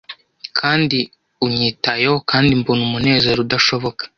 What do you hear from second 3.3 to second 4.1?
udashoboka